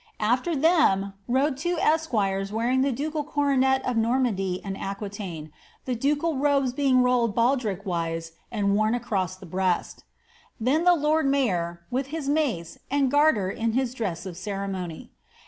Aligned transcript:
^After 0.19 0.59
them 0.59 1.13
lode 1.27 1.57
two 1.57 1.77
esquires 1.79 2.51
wearing 2.51 2.81
the 2.81 2.91
ducal 2.91 3.23
coronet 3.23 3.85
of 3.85 3.97
Normandy 3.97 4.59
and 4.65 4.75
Aquitaine, 4.75 5.51
the 5.85 5.93
ducal 5.93 6.37
robes 6.39 6.73
being 6.73 7.03
rolled 7.03 7.35
baldric 7.35 7.85
wise 7.85 8.31
and 8.51 8.73
worn 8.73 8.95
across 8.95 9.35
the 9.35 9.45
breast. 9.45 10.03
Then 10.59 10.85
the 10.85 10.95
lord 10.95 11.27
mayor, 11.27 11.81
with 11.91 12.07
his 12.07 12.27
mace 12.27 12.79
and 12.89 13.11
Grarter 13.11 13.51
in 13.51 13.73
his 13.73 13.93
dress 13.93 14.25
of 14.25 14.37
ceremony. 14.37 15.11